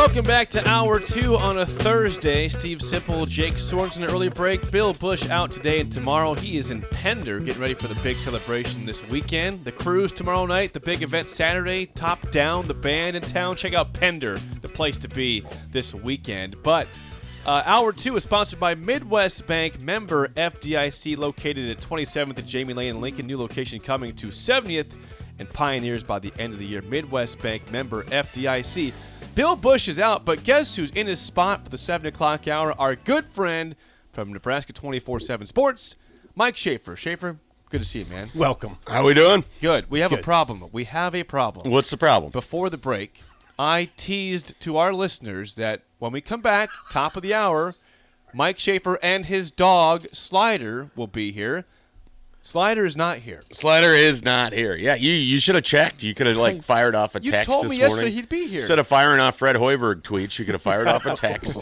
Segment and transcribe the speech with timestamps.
[0.00, 2.48] Welcome back to hour two on a Thursday.
[2.48, 4.70] Steve Sipple, Jake Sorensen, early break.
[4.70, 6.32] Bill Bush out today and tomorrow.
[6.32, 9.62] He is in Pender getting ready for the big celebration this weekend.
[9.62, 11.84] The cruise tomorrow night, the big event Saturday.
[11.84, 13.56] Top down, the band in town.
[13.56, 16.56] Check out Pender, the place to be this weekend.
[16.62, 16.88] But
[17.44, 22.72] uh, hour two is sponsored by Midwest Bank, member FDIC, located at 27th and Jamie
[22.72, 23.26] Lane in Lincoln.
[23.26, 24.98] New location coming to 70th
[25.38, 26.80] and Pioneers by the end of the year.
[26.80, 28.94] Midwest Bank, member FDIC.
[29.34, 32.74] Bill Bush is out, but guess who's in his spot for the 7 o'clock hour?
[32.78, 33.76] Our good friend
[34.12, 35.96] from Nebraska 24 7 Sports,
[36.34, 36.96] Mike Schaefer.
[36.96, 37.38] Schaefer,
[37.70, 38.30] good to see you, man.
[38.34, 38.76] Welcome.
[38.88, 39.44] How are we doing?
[39.60, 39.90] Good.
[39.90, 40.64] We have a problem.
[40.72, 41.70] We have a problem.
[41.70, 42.32] What's the problem?
[42.32, 43.22] Before the break,
[43.58, 47.74] I teased to our listeners that when we come back, top of the hour,
[48.34, 51.64] Mike Schaefer and his dog, Slider, will be here.
[52.42, 53.42] Slider is not here.
[53.52, 54.74] Slider is not here.
[54.74, 56.02] Yeah, you you should have checked.
[56.02, 58.14] You could have like fired off a You text told this me yesterday morning.
[58.14, 58.60] he'd be here.
[58.60, 61.58] Instead of firing off Fred Hoiberg tweets, you could have fired off a text.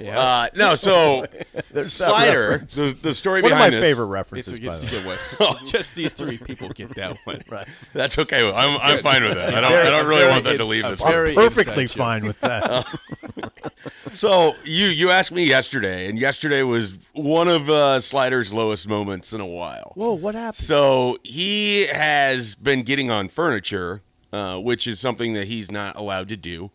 [0.00, 0.18] Yeah.
[0.18, 1.26] Uh, no, so
[1.72, 2.58] There's Slider.
[2.74, 3.80] The, the story One of my this.
[3.80, 4.54] favorite references.
[4.54, 5.16] a, by it's a the way.
[5.38, 5.66] good one.
[5.66, 7.42] Just these three people get that one.
[7.50, 7.68] Right.
[7.92, 8.50] That's okay.
[8.50, 9.54] I'm, I'm fine with that.
[9.54, 11.00] I don't, Very- I don't really want that to ins- leave uh, this.
[11.02, 11.44] very one.
[11.48, 11.98] Perfectly inside joke.
[11.98, 13.47] fine with that.
[14.10, 19.32] So you you asked me yesterday, and yesterday was one of uh, Slider's lowest moments
[19.32, 19.92] in a while.
[19.94, 20.56] Whoa, what happened?
[20.56, 24.02] So he has been getting on furniture,
[24.32, 26.70] uh, which is something that he's not allowed to do.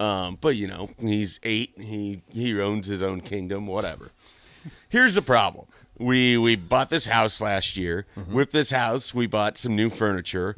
[0.00, 1.74] Um, but you know, he's eight.
[1.78, 3.66] He he owns his own kingdom.
[3.66, 4.10] Whatever.
[4.88, 5.66] Here's the problem.
[5.98, 8.06] We we bought this house last year.
[8.30, 10.54] With this house, we bought some new furniture.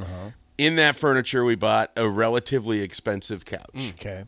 [0.59, 4.25] In that furniture, we bought a relatively expensive couch Okay.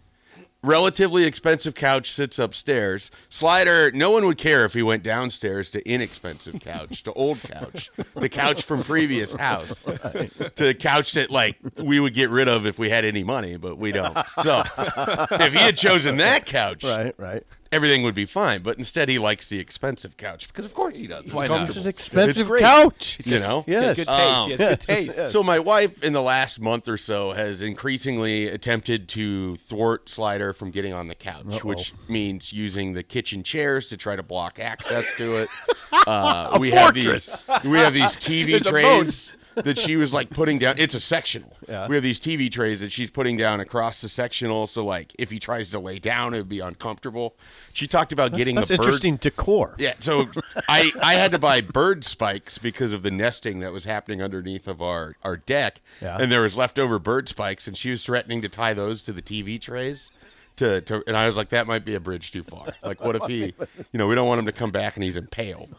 [0.63, 3.11] Relatively expensive couch sits upstairs.
[3.29, 7.91] Slider, no one would care if he went downstairs to inexpensive couch, to old couch,
[8.15, 12.67] the couch from previous house, to the couch that like we would get rid of
[12.67, 14.17] if we had any money, but we don't.
[14.43, 17.45] So if he had chosen that couch, Right, right.
[17.73, 18.63] Everything would be fine.
[18.63, 21.25] But instead, he likes the expensive couch because, of course, he does.
[21.25, 21.67] It's Why not?
[21.67, 23.19] This is expensive It's great, couch.
[23.25, 23.63] You know.
[23.67, 23.97] He has Yes.
[23.97, 24.19] good taste.
[24.19, 25.33] Um, he has good yes, taste.
[25.33, 30.53] So my wife, in the last month or so, has increasingly attempted to thwart Slider
[30.53, 34.59] from getting on the couch, which means using the kitchen chairs to try to block
[34.59, 35.49] access to it.
[36.07, 40.31] Uh, we have these we have these TV There's a trays that she was like
[40.31, 40.75] putting down.
[40.79, 41.57] It's a sectional.
[41.69, 41.89] Yeah.
[41.89, 45.31] We have these TV trays that she's putting down across the sectional, so like if
[45.31, 47.35] he tries to lay down, it would be uncomfortable.
[47.73, 49.77] She talked about getting That's the bird- interesting decor.
[49.79, 50.29] yeah, so
[50.69, 54.67] I I had to buy bird spikes because of the nesting that was happening underneath
[54.69, 56.19] of our our deck, Yeah.
[56.21, 59.23] and there was leftover bird spikes, and she was threatening to tie those to the
[59.23, 60.11] TV trays
[60.57, 62.75] To, to and I was like, that might be a bridge too far.
[62.83, 63.55] Like, what if he,
[63.91, 65.75] you know, we don't want him to come back and he's impaled,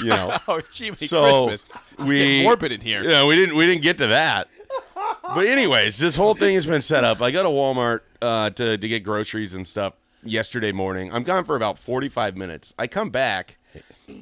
[0.00, 0.36] you know.
[0.48, 1.66] Oh, gee, so Christmas.
[1.92, 3.02] It's we morbid in here.
[3.02, 4.48] You know, we didn't we didn't get to that.
[5.22, 7.20] But anyways, this whole thing has been set up.
[7.22, 11.12] I go to Walmart uh, to to get groceries and stuff yesterday morning.
[11.12, 12.74] I'm gone for about 45 minutes.
[12.78, 13.56] I come back.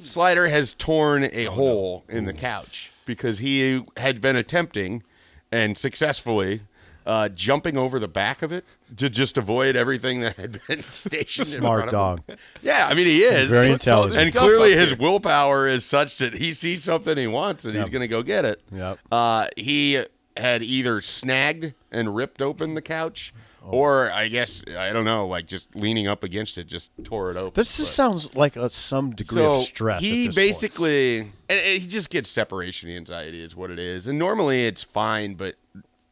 [0.01, 5.03] Slider has torn a hole in the couch because he had been attempting
[5.51, 6.63] and successfully
[7.07, 8.65] uh, jumping over the back of it
[8.97, 11.49] to just avoid everything that had been stationed.
[11.49, 12.25] in Smart front of him.
[12.29, 12.39] dog.
[12.63, 14.23] Yeah, I mean he is Very What's intelligent.
[14.23, 14.97] and clearly his here?
[14.99, 18.45] willpower is such that he sees something he wants and he's going to go get
[18.45, 18.61] it.
[18.73, 18.99] Yep.
[19.11, 20.05] Uh, he
[20.37, 23.33] had either snagged and ripped open the couch,
[23.63, 23.73] Oh.
[23.73, 27.37] or I guess I don't know, like just leaning up against it, just tore it
[27.37, 27.53] open.
[27.55, 30.01] This just sounds like a, some degree so of stress.
[30.01, 30.35] he at this point.
[30.37, 34.07] basically, and, and he just gets separation anxiety, is what it is.
[34.07, 35.57] And normally it's fine, but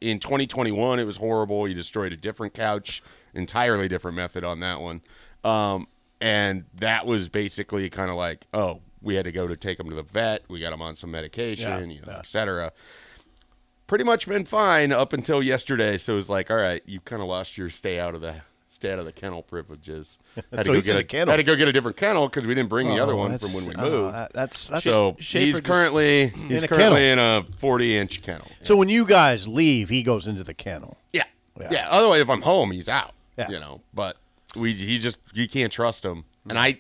[0.01, 1.65] in 2021 it was horrible.
[1.65, 3.03] He destroyed a different couch,
[3.35, 5.03] entirely different method on that one,
[5.45, 5.87] um,
[6.21, 9.89] and that was basically kind of like, oh, we had to go to take him
[9.91, 10.43] to the vet.
[10.49, 12.19] We got him on some medication, Yeah, you know, yeah.
[12.19, 12.73] et cetera.
[13.87, 15.97] Pretty much been fine up until yesterday.
[15.97, 18.35] So it was like, all right, you kind of lost your stay out of the
[18.79, 20.19] stay out of the kennel privileges.
[20.53, 21.33] Had to go get a a kennel.
[21.33, 23.37] had to go get a different kennel because we didn't bring the oh, other one
[23.37, 24.15] from when we oh, moved.
[24.15, 27.39] that- that's that's so Schaefer he's currently he's In a currently kennel.
[27.39, 28.47] in a forty inch kennel.
[28.63, 30.97] So when you guys leave, he goes into the kennel.
[31.13, 31.25] Yeah.
[31.61, 31.69] Yeah.
[31.73, 33.15] yeah, Otherwise, if I'm home, he's out.
[33.37, 33.49] Yeah.
[33.51, 33.81] you know.
[33.93, 34.17] But
[34.55, 36.79] we he just you can't trust him, and I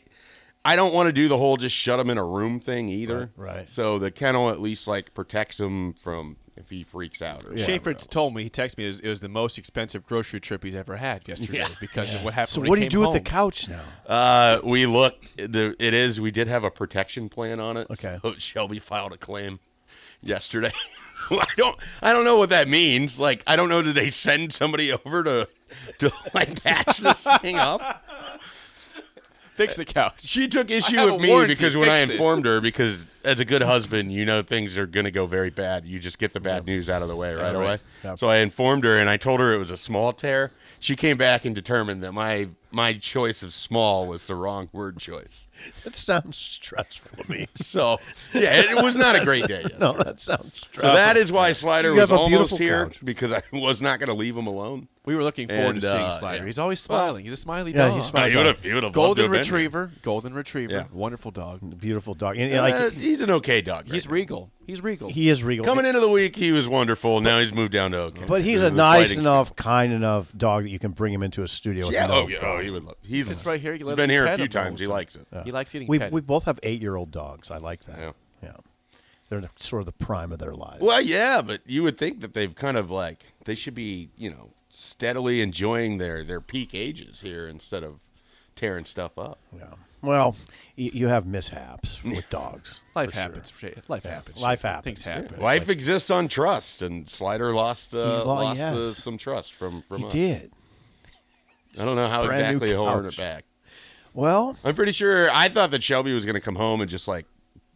[0.65, 3.31] I don't want to do the whole just shut him in a room thing either.
[3.37, 3.71] Right, right.
[3.71, 6.37] So the kennel at least like protects him from
[6.69, 8.06] if he freaks out or Schaefer whatever else.
[8.06, 10.76] told me he texted me it was, it was the most expensive grocery trip he's
[10.76, 12.50] ever had yesterday because of what happened.
[12.50, 13.82] So when he what do you came do with the couch now?
[14.06, 15.37] Uh, we looked.
[15.37, 16.20] The it is.
[16.20, 17.87] We did have a protection plan on it.
[17.91, 18.19] Okay.
[18.20, 19.61] So Shelby filed a claim
[20.20, 20.73] yesterday.
[21.31, 21.76] I don't.
[22.03, 23.19] I don't know what that means.
[23.19, 23.82] Like, I don't know.
[23.82, 25.49] Did they send somebody over to
[26.00, 28.05] to like patch this thing up?
[29.58, 30.22] Fix the couch.
[30.22, 32.14] She took issue with me because when I Fix this.
[32.20, 35.50] informed her, because as a good husband, you know things are going to go very
[35.50, 35.84] bad.
[35.84, 37.78] You just get the bad news out of the way right away.
[38.05, 38.20] Yep.
[38.20, 40.52] So I informed her, and I told her it was a small tear.
[40.78, 44.99] She came back and determined that my my choice of small was the wrong word
[44.99, 45.48] choice.
[45.84, 47.46] That sounds stressful to me.
[47.56, 47.99] So
[48.34, 49.62] yeah, it, it was not a great day.
[49.62, 49.78] Yet.
[49.81, 50.60] no, that sounds stressful.
[50.60, 50.94] So stressful.
[50.94, 53.00] that is why Slider So was have almost beautiful here couch.
[53.05, 54.88] because I was not going to leave him alone.
[55.05, 56.38] We were looking forward And, to seeing uh, Slider.
[56.40, 56.46] yeah.
[56.46, 57.25] He's always smiling.
[57.25, 57.94] He's a smiley Yeah, dog.
[57.94, 58.31] he's smiley.
[58.32, 59.90] he would have, he would have loved to Golden been retriever.
[60.02, 60.72] Golden retriever.
[60.72, 60.84] Yeah.
[60.93, 61.78] Wonderful dog.
[61.81, 62.37] beautiful dog.
[62.37, 62.60] And, here.
[62.60, 63.84] like Uh, he's an okay dog.
[63.87, 64.12] right He's now.
[64.12, 64.50] regal.
[64.66, 65.08] He's regal.
[65.08, 65.64] he is regal.
[65.64, 67.22] Coming into the week, he was wonderful.
[67.22, 68.25] Now he's moved down to okay.
[68.26, 71.43] But he's a nice fighting enough, kind enough dog that you can bring him into
[71.43, 71.88] a studio.
[71.88, 72.08] Yeah.
[72.10, 72.38] Oh, yeah.
[72.43, 72.96] Oh, he would love.
[73.00, 73.72] He's Sits right here.
[73.72, 74.78] You He's let been here a few times.
[74.78, 75.26] He likes it.
[75.49, 76.12] He likes getting We petted.
[76.12, 77.50] we both have eight year old dogs.
[77.50, 77.99] I like that.
[77.99, 78.12] Yeah.
[78.43, 78.53] yeah.
[79.31, 80.81] They're the, sort of the prime of their lives.
[80.83, 84.29] Well, yeah, but you would think that they've kind of like they should be, you
[84.31, 88.00] know, steadily enjoying their their peak ages here instead of
[88.56, 89.39] tearing stuff up.
[89.56, 89.75] Yeah.
[90.03, 90.37] Well,
[90.77, 92.83] y- you have mishaps with dogs.
[92.94, 93.23] Life for sure.
[93.23, 93.53] happens.
[93.59, 93.75] Shay.
[93.89, 94.37] Life happens.
[94.39, 94.85] Life happens.
[94.85, 95.41] Things happen.
[95.41, 98.97] Life exists on trust, and Slider lost uh, He lo- lost uh, yes.
[98.99, 100.12] some trust from from He us.
[100.12, 100.53] did.
[101.79, 103.44] I don't know how Brand exactly he'll earn it back.
[104.14, 105.31] Well, I'm pretty sure.
[105.32, 107.26] I thought that Shelby was going to come home and just like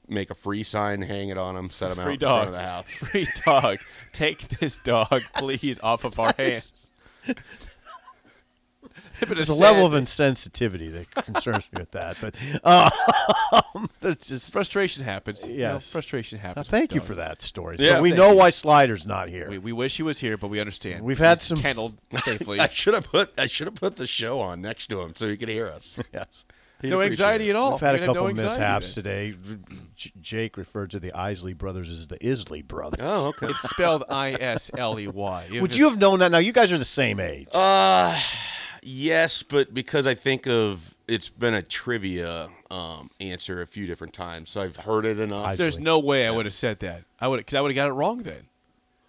[0.08, 2.46] make a free sign, hang it on him, set him out Free in front dog.
[2.48, 2.84] of the house.
[2.90, 3.78] Free dog.
[4.12, 6.90] Take this dog, please, off of our hands.
[9.20, 12.16] But there's it's a level of insensitivity that concerns me with that.
[12.20, 12.34] But
[12.64, 13.88] um,
[14.20, 14.52] just.
[14.52, 15.42] frustration happens.
[15.42, 15.90] You know, Yes.
[15.92, 16.68] frustration Now, happens.
[16.68, 17.08] thank you dogs.
[17.08, 17.76] for that story.
[17.78, 18.36] Yeah, so we know you.
[18.36, 19.48] why Slider's not here.
[19.50, 21.04] We, we wish he was here, but we understand.
[21.04, 22.58] We've had some- kenneled safely.
[22.60, 25.28] I should have put I should have put the show on next to him so
[25.28, 25.98] he could hear us.
[26.12, 26.44] yes.
[26.80, 27.50] He'd no anxiety it.
[27.50, 27.72] at all.
[27.72, 29.04] We've had We're a couple no mishaps then.
[29.04, 29.34] today.
[29.94, 32.98] J- Jake referred to the Isley brothers as the Isley brothers.
[33.00, 33.46] Oh, okay.
[33.46, 35.58] It's spelled I S L E Y.
[35.60, 36.32] Would you have known that?
[36.32, 37.46] Now you guys are the same age.
[37.52, 38.18] Uh,
[38.82, 44.14] yes, but because I think of it's been a trivia um, answer a few different
[44.14, 45.46] times, so I've heard it enough.
[45.46, 47.04] I- There's no way I would have said that.
[47.20, 48.46] I would because I would have got it wrong then.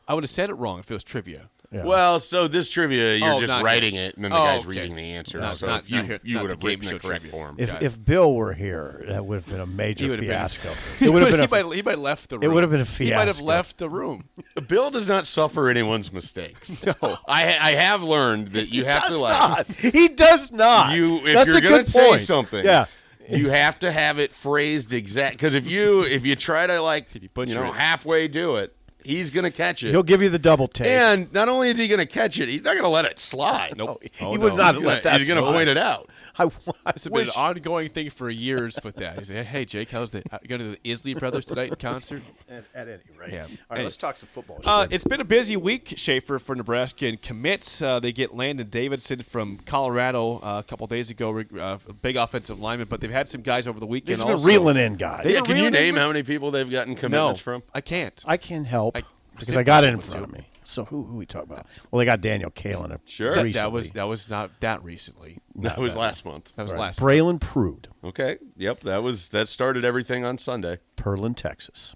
[0.08, 1.50] I would have said it wrong if it was trivia.
[1.74, 1.84] Yeah.
[1.86, 4.06] Well, so this trivia, you're Oh, just not writing here.
[4.10, 4.70] it, and then the Oh, guy's okay.
[4.70, 5.40] reading the answer.
[5.40, 7.00] Not- so not- if you, not here- you not would the have game written show
[7.00, 7.32] correct trivia.
[7.40, 7.56] for him.
[7.58, 7.86] if got it.
[7.88, 10.70] if Bill were here, that would have been a major He would have been- fiasco.
[11.06, 12.44] It would have been he, a might, he might have left the room.
[12.52, 13.44] It would have been a He might have fiasco.
[13.46, 14.24] left the room.
[14.68, 16.86] Bill does not suffer anyone's mistakes.
[16.86, 16.94] no,
[17.28, 19.68] I I have learned that you have to does like not.
[19.68, 20.96] He does not.
[20.96, 22.22] you if That's you're a gonna good say point.
[22.22, 22.64] something.
[22.64, 22.86] Yeah.
[23.30, 27.08] you have to have it phrased exact because if you if you try to like
[27.16, 27.76] you you, butcher know it.
[27.80, 28.76] halfway do it
[29.06, 29.90] He's going to catch it.
[29.90, 30.88] He'll give you the double take.
[30.88, 33.20] and not only is he going to catch it, he's not going to let it
[33.20, 33.74] slide.
[33.78, 34.02] Nope.
[34.04, 34.56] he Oh, would no.
[34.56, 35.20] not He's let gonna- that.
[35.20, 36.10] He's going to point it out.
[36.40, 36.46] I,
[36.86, 39.20] I It's been an ongoing thing for years with that.
[39.20, 42.22] He's like, hey, Jake, how's the going to the Isley Brothers tonight in concert?
[42.50, 43.32] at, at any rate.
[43.34, 43.44] Yeah.
[43.44, 43.84] All right, Hey.
[43.84, 44.60] let's talk some football.
[44.66, 47.82] Uh, it's been a busy week, Schaefer, for Nebraska and commits.
[47.82, 52.16] Uh, they get Landon Davidson from Colorado uh, a couple days ago, re- uh, big
[52.16, 54.48] offensive lineman, but they've had some guys over the weekend These have been also.
[54.48, 55.26] reeling in guys.
[55.28, 56.02] Yeah, can you name good.
[56.02, 57.64] how many people they've gotten No, commitments from?
[57.74, 58.24] I can't.
[58.26, 60.02] I can help I- because I got it in Too.
[60.10, 60.48] front of me.
[60.74, 61.68] So who who we talk about?
[61.92, 63.00] Well, they got Daniel Kaelin.
[63.06, 63.36] Sure.
[63.36, 63.52] that, recently.
[63.54, 65.38] that was that was not that recently.
[65.56, 66.52] that was last month.
[66.56, 66.80] That was Right.
[66.82, 67.00] last.
[67.00, 68.38] Braylon Prude, Okay.
[68.58, 68.82] Yep.
[68.82, 70.80] That was that started everything on Sunday.
[70.98, 71.96] Pearland, Texas.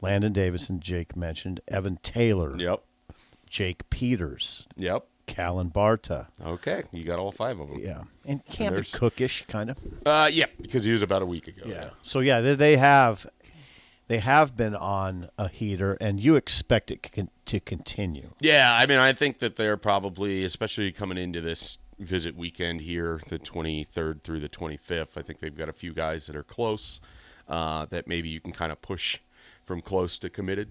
[0.00, 1.60] Landon Davidson, Jake mentioned.
[1.68, 2.82] Evan Taylor, Yep.
[3.48, 5.06] Jake Peters, Yep.
[5.28, 6.26] Callan Barta.
[6.44, 6.82] Okay.
[6.90, 7.78] You got all five of them.
[7.80, 9.78] Yeah, and Camden there's- Cookish, kind of.
[10.04, 11.62] Uh, yeah, because he was about a week ago.
[11.64, 11.90] Yeah.
[12.02, 13.26] So yeah, they, they have
[14.12, 18.34] they have been on a heater, and you expect it con- to continue.
[18.40, 23.22] Yeah, I mean, I think that they're probably, especially coming into this visit weekend here,
[23.28, 25.16] the 23rd through the 25th.
[25.16, 27.00] I think they've got a few guys that are close
[27.48, 29.18] uh, that maybe you can kind of push
[29.64, 30.68] from close to committed.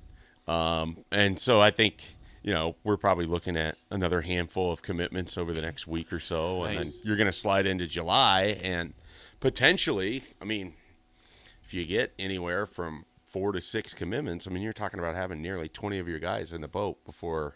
[0.48, 2.04] Um, and so I think,
[2.44, 6.20] you know, we're probably looking at another handful of commitments over the next week or
[6.20, 6.62] so.
[6.62, 7.00] And Nice.
[7.00, 8.94] then you're going to slide into July and
[9.40, 10.76] potentially, I mean,
[11.66, 15.42] if you get anywhere from four to six commitments, I mean, you're talking about having
[15.42, 17.56] nearly 20 of your guys in the boat before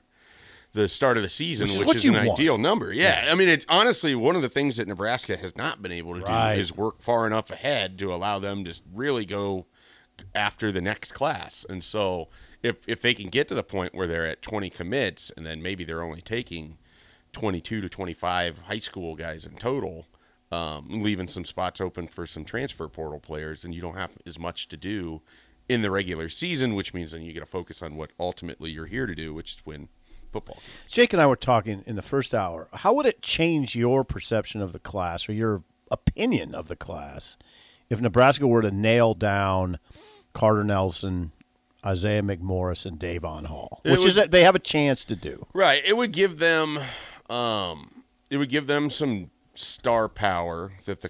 [0.74, 2.32] the start of the season, Which is which, is an want.
[2.40, 2.92] ideal number.
[2.92, 3.28] Yeah.
[3.32, 6.22] I mean, it's honestly one of the things that Nebraska has not been able to
[6.22, 6.56] Right.
[6.56, 9.66] do is work far enough ahead to allow them to really go
[10.34, 11.66] after the next class.
[11.70, 12.28] And so
[12.64, 15.62] if if they can get to the point where they're at 20 commits and then
[15.62, 16.78] maybe they're only taking
[17.34, 20.08] 22 to 25 high school guys in total,
[20.52, 24.40] um, leaving some spots open for some transfer portal players, and you don't have as
[24.40, 25.22] much to do
[25.68, 28.86] in the regular season, which means then you got to focus on what ultimately you're
[28.86, 29.90] here to do, which is win
[30.32, 30.56] football.
[30.58, 30.92] games.
[30.92, 32.68] Jake and I were talking in the first hour.
[32.74, 37.38] How would it change your perception of the class or your opinion of the class
[37.90, 39.80] if Nebraska were to nail down
[40.34, 41.32] Carter Nelson,
[41.86, 45.46] Isaiah McMorris, and Davon Hall, which is would- they have a chance to do?
[45.54, 45.84] Right.
[45.86, 46.80] It would give them,
[47.30, 51.10] um, it would give them some star power that the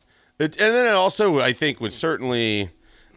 [0.41, 2.71] It, and then it also, I think, would certainly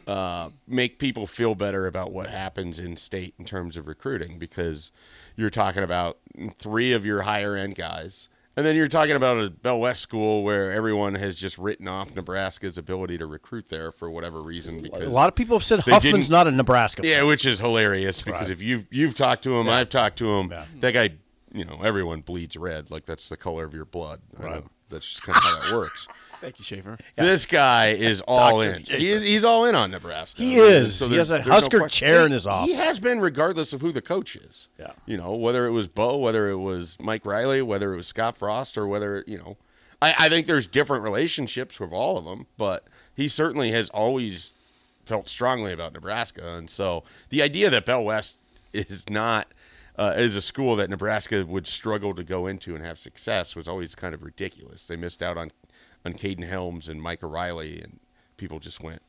[0.06, 4.90] uh, make people feel better about what happens in state in terms of recruiting because
[5.36, 6.18] you're talking about
[6.58, 8.28] three of your higher end guys.
[8.56, 12.14] And then you're talking about a Bellevue West school where everyone has just written off
[12.14, 14.80] Nebraska's ability to recruit there for whatever reason.
[14.80, 17.02] Because A lot of people have said Huffman's didn't- a Nebraska.
[17.04, 17.26] yeah, fan.
[17.26, 18.50] which is hilarious because Right.
[18.50, 19.74] if you've you've talked to him, Yeah.
[19.78, 20.52] I've talked to him.
[20.52, 20.66] Yeah.
[20.80, 21.14] That guy,
[21.52, 22.92] you know, everyone bleeds red.
[22.92, 24.20] Like that's the color of your blood.
[24.38, 24.62] Right.
[24.90, 24.96] Know.
[24.96, 26.08] That's just kind of how that works.
[26.40, 26.98] Thank you, Schaefer.
[27.16, 28.74] This guy is all Dr.
[28.74, 28.84] in.
[28.84, 28.98] Schaefer.
[28.98, 30.42] He is, he's all in on Nebraska.
[30.42, 31.00] He I mean, is.
[31.00, 32.68] He has a there's no Husker chair in his office.
[32.68, 34.68] He has been, regardless of who the coach is.
[34.78, 34.92] Yeah.
[35.06, 38.36] You know, whether it was Bo, whether it was Mike Riley, whether it was Scott
[38.36, 39.56] Frost, or whether you know,
[40.02, 44.52] I, I think there's different relationships with all of them, but he certainly has always
[45.06, 48.36] felt strongly about Nebraska, and so the idea that Bellevue West
[48.74, 49.48] is not
[49.96, 53.68] uh, is a school that Nebraska would struggle to go into and have success was
[53.68, 54.84] always kind of ridiculous.
[54.86, 55.50] They missed out on
[56.04, 57.98] on Caden Helms and Mike O'Reilly, and
[58.36, 59.00] people just went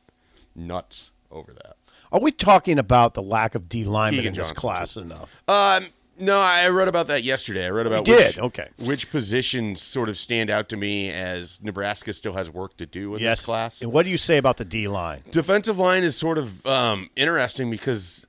[0.54, 1.76] nuts over that.
[2.10, 5.00] Are we talking about the lack of D linemen Keegan in this Johnson, class too.
[5.00, 5.36] enough?
[5.48, 5.86] Um,
[6.18, 7.66] no, I wrote about that yesterday.
[7.66, 8.36] I wrote about did?
[8.36, 8.68] which, Okay.
[8.78, 13.14] which positions sort of stand out to me as Nebraska still has work to do
[13.14, 13.40] in yes.
[13.40, 13.82] this class.
[13.82, 15.22] And what do you say about the D line?
[15.30, 18.26] Defensive line is sort of um, interesting because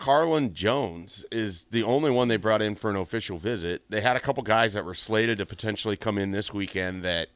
[0.00, 3.82] Carlin Jones is the only one they brought in for an official visit.
[3.90, 7.28] They had a couple guys that were slated to potentially come in this weekend that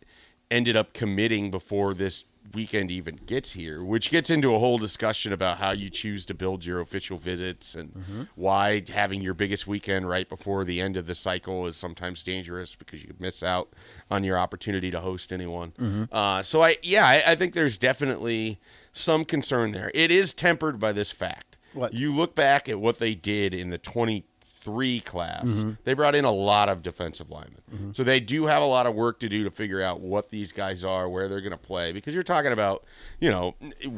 [0.51, 5.33] ended up committing before this weekend even gets here, which gets into a whole discussion
[5.33, 10.09] about how you choose to build your official visits and why having your biggest weekend
[10.09, 13.69] right before the end of the cycle is sometimes dangerous because you could miss out
[14.11, 15.73] on your opportunity to host anyone.
[16.13, 18.59] Uh, so I, yeah, I, I think there's definitely
[18.93, 19.91] some concern there.
[19.95, 21.54] It is tempered by this fact.
[21.75, 21.93] What?
[21.95, 25.71] You look back at what they did in the 23 class, Mm-hmm.
[25.85, 27.93] they brought in a lot of defensive linemen.
[27.95, 30.53] So they do have a lot of work to do to figure out what these
[30.53, 31.93] guys are, where they're going to play.
[31.93, 32.85] Because you're talking about,
[33.21, 33.55] you know,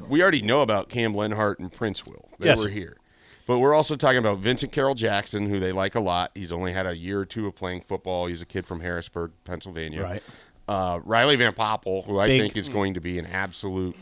[0.08, 2.24] we already know about Cam Lenhardt and Princewill.
[2.38, 2.62] They Yes.
[2.64, 2.96] were here.
[3.46, 6.32] But we're also talking about Vincent Carroll Jackson, who they like a lot.
[6.34, 8.26] He's only had a year or two of playing football.
[8.26, 10.02] He's a kid from Harrisburg, Pennsylvania.
[10.02, 10.22] Right.
[10.66, 12.40] Uh, Riley Van Poppel, who I Big.
[12.40, 13.94] think is going to be an absolute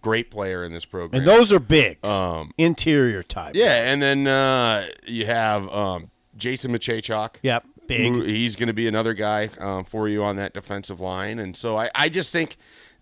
[0.00, 1.20] great player in this program.
[1.20, 2.08] And those are bigs.
[2.08, 3.54] Um, Interior type.
[3.54, 7.36] Yeah, and then uh, you have um, Jason Machachok.
[7.42, 7.64] Yep.
[7.86, 8.14] Big.
[8.24, 11.76] He's going to be another guy um, for you on that defensive line, and so
[11.76, 12.56] I, I just think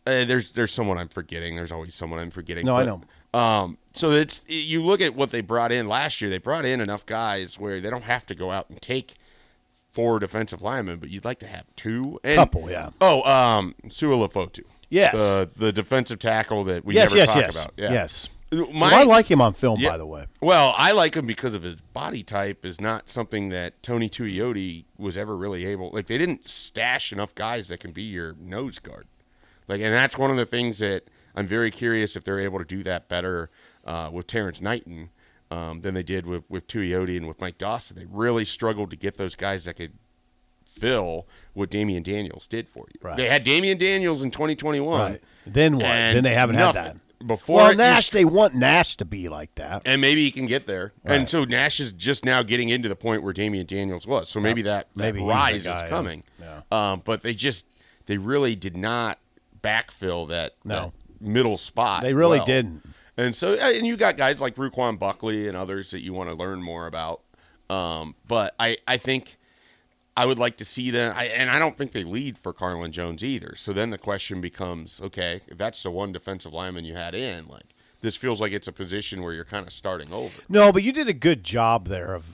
[0.06, 1.54] uh, there's there's someone I'm forgetting.
[1.54, 2.66] There's always someone I'm forgetting.
[2.66, 3.00] No, I know.
[3.32, 6.30] Um, so it's you look at what they brought in last year.
[6.30, 9.14] They brought in enough guys where they don't have to go out and take
[9.92, 12.18] four defensive linemen, but you'd like to have two.
[12.24, 12.90] And, Couple, yeah.
[13.00, 14.64] Oh, um, Sua Lafotu.
[14.92, 15.14] Yes.
[15.14, 17.56] The the defensive tackle that we yes, never yes, talk yes.
[17.56, 17.72] about.
[17.76, 17.92] Yeah.
[17.92, 18.28] Yes.
[18.52, 19.88] My- Well, I like him on film, Yeah.
[19.88, 20.26] by the way.
[20.42, 24.84] Well, I like him because of his body type is not something that Tony Tuioti
[24.98, 25.90] was ever really able.
[25.90, 29.06] Like they didn't stash enough guys that can be your nose guard.
[29.66, 32.64] Like, and that's one of the things that I'm very curious if they're able to
[32.66, 33.48] do that better
[33.86, 35.08] uh, with Terrence Knighton
[35.50, 37.96] um, than they did with with Tuioti and with Mike Dawson.
[37.96, 39.94] They really struggled to get those guys that could
[40.72, 43.00] fill what Damion Daniels did for you.
[43.02, 43.16] Right.
[43.16, 45.12] They had Damion Daniels in 2021.
[45.12, 45.20] Right.
[45.46, 45.82] Then what?
[45.82, 46.82] Then they haven't nothing.
[46.82, 47.26] had that.
[47.26, 49.82] Before Well, Nash, they want Nash to be like that.
[49.86, 50.92] and maybe he can get there.
[51.04, 51.20] Right.
[51.20, 54.28] And so Nash is just now getting into the point where Damion Daniels was.
[54.28, 56.24] So maybe that, Maybe rise guy, is coming.
[56.40, 56.62] Yeah.
[56.72, 57.64] Um, but they just
[58.06, 59.20] they really did not
[59.62, 60.92] backfill that, No.
[61.20, 62.02] that middle spot.
[62.02, 62.46] They really well.
[62.46, 62.82] didn't.
[63.16, 66.28] And so uh, and you got guys like Ruquan Buckley and others that you want
[66.30, 67.20] to learn more about.
[67.70, 69.38] Um, but I I think
[70.16, 72.92] I would like to see them, I, and I don't think they lead for Carlin
[72.92, 73.54] Jones either.
[73.56, 77.48] So then the question becomes, okay, if that's the one defensive lineman you had in,
[77.48, 77.64] like
[78.02, 80.42] this feels like it's a position where you're kind of starting over.
[80.48, 82.24] No, but you did a good job there of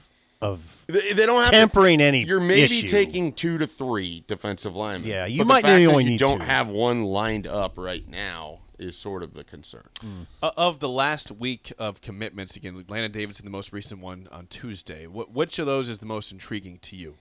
[0.41, 2.89] of They, they don't have tempering to, any You're maybe issue.
[2.89, 5.09] taking two to three defensive linemen.
[5.11, 6.45] Yeah, you But the might fact that only you don't two.
[6.45, 9.89] have one lined up right now is sort of the concern.
[10.41, 14.47] Uh, of the last week of commitments, again, Landon Davidson, the most recent one on
[14.47, 15.07] Tuesday.
[15.07, 17.15] Wh- which of those is the most intriguing to you?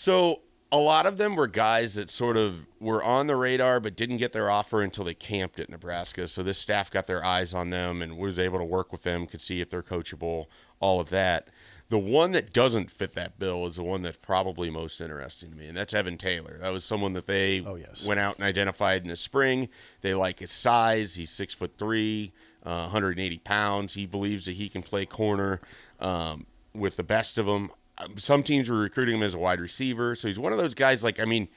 [0.00, 3.96] So a lot of them were guys that sort of were on the radar but
[3.96, 6.28] didn't get their offer until they camped at Nebraska.
[6.28, 9.26] So this staff got their eyes on them and was able to work with them,
[9.26, 10.46] could see if they're coachable,
[10.78, 11.48] all of that.
[11.88, 15.56] The one that doesn't fit that bill is the one that's probably most interesting to
[15.56, 16.58] me, and that's Evan Taylor.
[16.60, 18.06] That was someone that they Oh, yes.
[18.06, 19.68] went out and identified in the spring.
[20.02, 21.16] They like his size.
[21.16, 22.32] He's six foot three,
[22.62, 23.94] uh, 180 pounds.
[23.94, 25.60] He believes that he can play corner
[25.98, 27.72] um, with the best of them.
[27.98, 30.74] Um, Some teams were recruiting him as a wide receiver, so he's one of those
[30.74, 31.04] guys.
[31.04, 31.48] Like, I mean,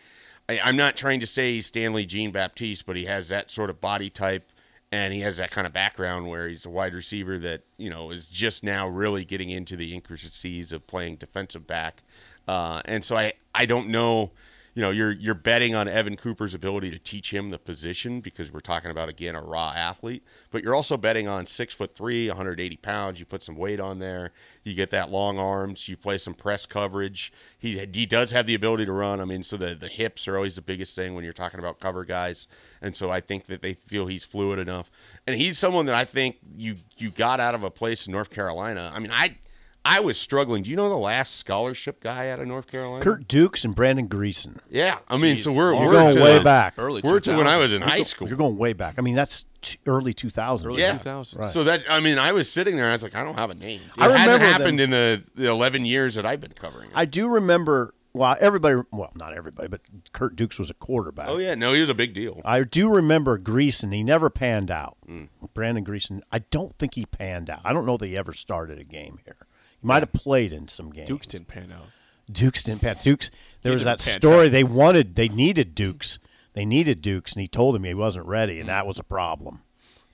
[0.49, 3.69] I, I'm not trying to say he's Stanley Jean Baptiste, but he has that sort
[3.69, 4.51] of body type,
[4.91, 8.11] and he has that kind of background where he's a wide receiver that you know
[8.11, 12.03] is just now really getting into the intricacies of playing defensive back.
[12.47, 14.31] Uh, and so I, I don't know
[14.73, 18.53] you know, you're you're betting on Evan Cooper's ability to teach him the position because
[18.53, 22.29] we're talking about again a raw athlete, but you're also betting on six foot three,
[22.29, 23.19] 180 pounds.
[23.19, 24.31] You put some weight on there,
[24.63, 25.89] you get that long arms.
[25.89, 27.33] You play some press coverage.
[27.59, 29.19] He he does have the ability to run.
[29.19, 31.81] I mean, so the the hips are always the biggest thing when you're talking about
[31.81, 32.47] cover guys,
[32.81, 34.89] and so I think that they feel he's fluid enough,
[35.27, 38.29] and he's someone that I think you you got out of a place in North
[38.29, 38.91] Carolina.
[38.93, 39.35] I mean, I.
[39.83, 40.61] I was struggling.
[40.63, 43.03] Do you know the last scholarship guy out of North Carolina?
[43.03, 44.57] Curt Dukes and Brandon Greason.
[44.69, 46.75] Yeah, I mean, so we're we're going to- way back.
[46.77, 48.27] Early We're to when I was in high school.
[48.27, 48.95] You're going way back.
[48.99, 50.65] I mean, that's t- early 2000s.
[50.65, 50.97] Early Yeah.
[50.99, 51.51] 2000s.
[51.51, 52.85] So that I mean, I was sitting there.
[52.85, 53.81] and I was like, I don't have a name.
[53.97, 56.89] It I hasn't remember happened them- in the, the eleven years that I've been covering
[56.89, 56.95] it.
[56.95, 57.93] I do remember.
[58.13, 58.75] Well, everybody.
[58.91, 59.79] Well, not everybody, but
[60.11, 61.29] Curt Dukes was a quarterback.
[61.29, 62.41] oh yeah, no, he was a big deal.
[62.43, 63.93] I do remember Greason.
[63.93, 64.97] He never panned out.
[65.07, 65.29] Mm.
[65.53, 66.19] Brandon Greason.
[66.29, 67.61] I don't think he panned out.
[67.63, 69.37] I don't know that he ever started a game here.
[69.81, 71.07] He might have played in some games.
[71.07, 71.87] Dukes didn't pan out.
[72.31, 72.95] Dukes didn't pan.
[73.01, 73.31] Dukes.
[73.61, 74.47] There He was that story.
[74.47, 74.51] out.
[74.51, 75.15] They wanted.
[75.15, 76.19] They needed Dukes.
[76.53, 79.63] They needed Dukes, and he told him he wasn't ready, and that was a problem.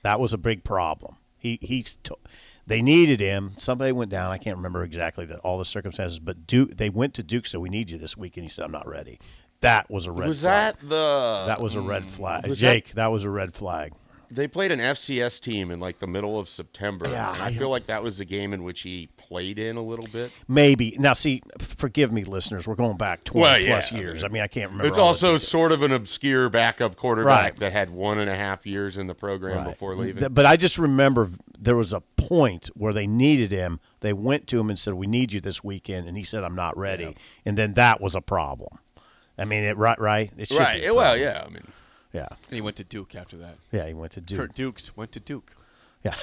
[0.02, 1.16] That was a big problem.
[1.36, 1.96] He he's.
[2.04, 2.16] To,
[2.66, 3.52] they needed him.
[3.58, 4.30] Somebody went down.
[4.30, 6.76] I can't remember exactly the, all the circumstances, but Duke.
[6.76, 8.86] They went to Duke, so we need you this week, and he said, "I'm not
[8.86, 9.18] ready."
[9.60, 10.16] That was a red.
[10.16, 10.28] Flag.
[10.28, 10.74] Was flag.
[10.76, 11.44] that the?
[11.46, 12.46] That was a red mm, flag.
[12.46, 13.92] was Jake, that, was a red flag.
[14.30, 17.08] They played an FCS team in like the middle of September.
[17.08, 19.76] Yeah, and I, I- feel like that was the game in which he played in
[19.76, 20.30] a little bit.
[20.48, 21.12] Maybe now.
[21.12, 22.66] See, forgive me, listeners.
[22.66, 24.22] We're going back twenty Well, yeah, plus I years.
[24.22, 24.88] mean, I mean, I can't remember.
[24.88, 27.56] It's also sort of an obscure backup quarterback Right.
[27.56, 29.66] that had one and a half years in the program Right.
[29.70, 30.32] before leaving.
[30.32, 33.80] But I just remember there was a point where they needed him.
[34.00, 36.54] They went to him and said, "We need you this weekend," and he said, "I'm
[36.56, 38.78] not ready." And then that was a problem.
[39.36, 40.32] I mean, it right, right?
[40.36, 40.82] It should right.
[40.82, 41.44] Be Well, yeah.
[41.46, 41.62] I mean,
[42.12, 43.56] yeah, And he went to Duke after that.
[43.70, 43.86] yeah.
[43.86, 44.38] He went to Duke.
[44.38, 45.54] Curt Dukes went to Duke.
[46.08, 46.14] Yeah.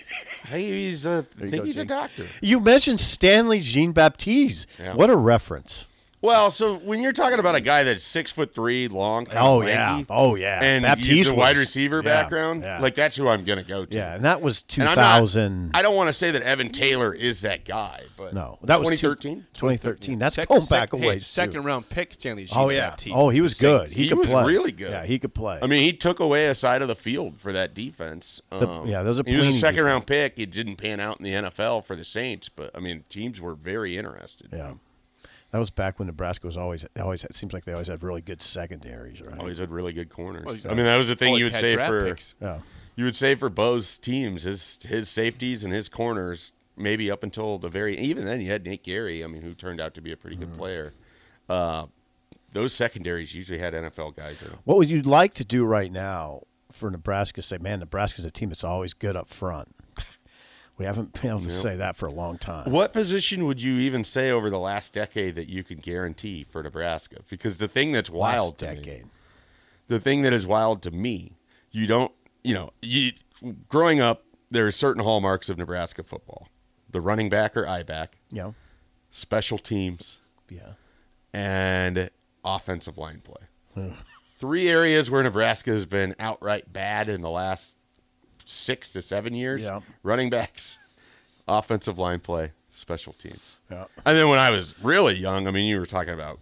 [0.46, 1.26] hey, he's a.
[1.36, 2.24] I think go, he's a doctor.
[2.40, 4.68] You mentioned Stanley Jean Baptiste.
[4.78, 4.94] Yeah.
[4.94, 5.86] What a reference!
[6.24, 9.70] Well, so when you're talking about a guy that's six foot three, long, Oh, lanky,
[9.72, 10.04] yeah.
[10.08, 10.60] Oh, yeah.
[10.62, 12.80] and Baptiste he's a wide receiver yeah, background, yeah.
[12.80, 13.94] like that's who I'm gonna go to.
[13.94, 15.72] Yeah, and that was And I'm not- 2000.
[15.74, 18.88] I don't want to say that Evan Taylor is that guy, but no, that was
[19.00, 19.44] 2013.
[19.52, 20.18] 2013.
[20.18, 21.02] That's Sec- going sec- back away.
[21.02, 21.22] hey, ways.
[21.24, 21.28] too.
[21.28, 22.88] Second round pick Stanley Jean Oh yeah.
[22.90, 23.90] Baptiste Oh, he was good.
[23.90, 24.44] He, He could was play.
[24.46, 24.92] really good.
[24.92, 25.58] Yeah, he could play.
[25.60, 28.40] I mean, he took away a side of the field for that defense.
[28.50, 30.36] The- Um, yeah, those are he was a Pelini second round pick.
[30.36, 33.54] He didn't pan out in the NFL for the Saints, but I mean, teams were
[33.54, 34.48] very interested.
[34.52, 34.72] yeah.
[35.54, 38.20] That was back when Nebraska was always always it seems like they always had really
[38.20, 39.38] good secondaries, right?
[39.38, 40.44] Always had really good corners.
[40.44, 42.34] Well, I mean, that was the thing you would had say draft for picks.
[42.42, 42.58] Yeah.
[42.96, 47.58] you would say for Bo's teams, his his safeties and his corners, maybe up until
[47.58, 50.10] the very even then you had Nate Gerry, I mean, who turned out to be
[50.10, 50.46] a pretty Mm-hmm.
[50.50, 50.92] good player.
[51.48, 51.86] Uh,
[52.52, 54.58] those secondaries usually had NFL guys in them.
[54.64, 57.42] What would you like to do right now for Nebraska?
[57.42, 59.72] Say, man, Nebraska's a team that's always good up front.
[60.76, 62.70] We haven't been able to say that for a long time.
[62.72, 66.62] What position would you even say over the last decade that you could guarantee for
[66.64, 67.18] Nebraska?
[67.30, 69.04] Because the thing that's wild Last to me, decade.
[69.88, 71.36] the thing that is wild to me,
[71.70, 72.10] you don't,
[72.42, 73.12] you know, you
[73.68, 76.48] growing up, there are certain hallmarks of Nebraska football:
[76.90, 78.50] the running back or eye back, Yeah.
[79.12, 80.18] special teams,
[80.50, 80.72] Yeah.
[81.32, 82.10] and
[82.44, 83.92] offensive line play.
[84.36, 87.76] Three areas where Nebraska has been outright bad in the last
[88.44, 89.80] six to seven years: Yeah.
[90.02, 90.78] running backs,
[91.48, 93.56] offensive line play, special teams.
[93.70, 93.84] Yeah.
[94.04, 96.38] And then when I was really young, I mean, you were talking about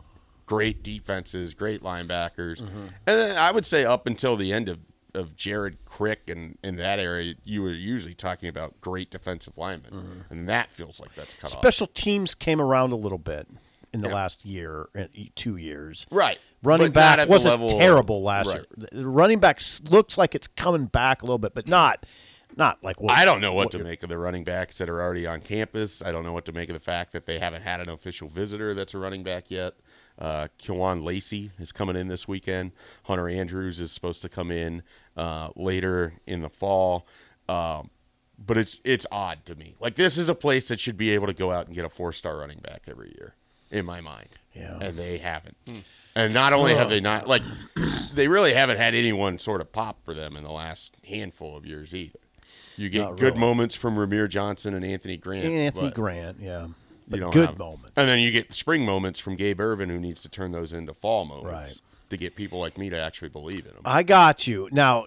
[0.47, 2.87] great defenses, great linebackers, Mm-hmm.
[3.07, 4.79] and then I would say up until the end of,
[5.15, 10.25] of Jared Crick and in that area, you were usually talking about great defensive linemen,
[10.31, 11.53] and that feels like that's cut off.
[11.53, 11.61] Mm-hmm.
[11.61, 13.47] Special teams came around a little bit
[13.93, 14.15] in the Yeah.
[14.15, 14.89] last year,
[15.35, 16.07] two years.
[16.11, 16.39] Right.
[16.63, 18.65] Running But back wasn't terrible last right.
[18.93, 19.07] year.
[19.07, 22.05] Running back looks like it's coming back a little bit, but not
[22.55, 25.01] not like what I don't know what to make of the running backs that are
[25.01, 26.03] already on campus.
[26.03, 28.29] I don't know what to make of the fact that they haven't had an official
[28.29, 29.75] visitor that's a running back yet.
[30.19, 32.73] Uh, Kwan Lacey is coming in this weekend.
[33.05, 34.83] Hunter Andrews is supposed to come in
[35.17, 37.07] uh, later in the fall.
[37.49, 37.89] Um,
[38.39, 39.75] but it's it's odd to me.
[39.81, 41.89] Like this is a place that should be able to go out and get a
[41.89, 43.35] four star running back every year,
[43.73, 44.29] in my mind.
[44.53, 44.79] Yeah.
[44.81, 45.57] And they haven't.
[45.67, 45.79] Hmm.
[46.15, 47.43] And not only have they not like
[48.15, 51.65] they really haven't had anyone sort of pop for them in the last handful of
[51.67, 52.19] years either.
[52.77, 53.39] You get Not good really.
[53.39, 55.45] moments from Rahmir Johnson and Anthony Grant.
[55.47, 56.75] Anthony but Grant, yeah, you
[57.09, 57.93] but don't good have- moments.
[57.97, 60.93] And then you get spring moments from Gabe Ervin, who needs to turn those into
[60.95, 61.81] fall moments Right.
[62.11, 63.83] to get people like me to actually believe in them.
[63.85, 65.07] I got you now.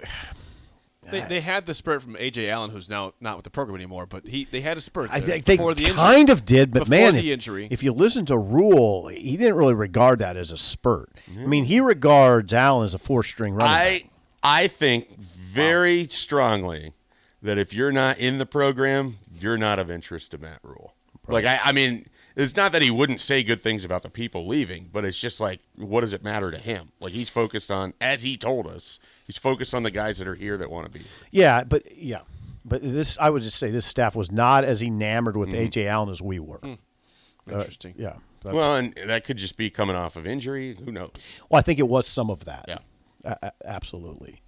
[1.11, 3.75] They, uh, they had the spurt from Ajay Allen, who's now not with the program
[3.75, 5.09] anymore, but he they had a spurt.
[5.11, 5.97] I there think they before the injury.
[5.97, 7.67] kind of did, but Before man, the if, injury.
[7.71, 11.11] if you listen to Rhule, he didn't really regard that as a spurt.
[11.29, 11.43] Mm-hmm.
[11.43, 14.09] I mean, he regards Allen as a four-string running back.
[14.43, 16.93] I I think very strongly
[17.41, 20.93] that if you're not in the program, you're not of interest to Matt Rhule.
[21.27, 24.45] Like I, I mean, it's not that he wouldn't say good things about the people
[24.47, 26.89] leaving, but it's just like, what does it matter to him?
[26.99, 30.35] Like he's focused on, as he told us, he's focused on the guys that are
[30.35, 30.99] here that want to be.
[30.99, 31.07] here.
[31.31, 32.21] Yeah, but yeah,
[32.63, 35.67] but this I would just say this staff was not as enamored with Mm-hmm.
[35.79, 36.59] Ajay Allen as we were.
[36.59, 36.77] Mm.
[37.51, 37.93] Uh, Interesting.
[37.97, 38.13] yeah.
[38.43, 40.75] That's, Well, and that could just be coming off of injury.
[40.83, 41.11] Who knows?
[41.49, 42.65] well, I think it was some of that.
[42.67, 42.77] Yeah.
[43.23, 44.41] A- a- absolutely.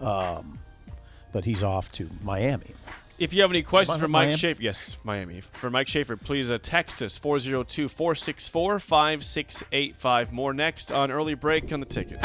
[0.00, 0.58] Um,
[1.32, 2.74] but he's off to Miami.
[3.18, 4.36] If you have any questions Mi- for Mike Miami?
[4.38, 5.40] Schaefer, yes, Miami.
[5.40, 10.32] For Mike Schaefer, please uh, text us 402 464 5685.
[10.32, 12.24] More next on early break on the ticket.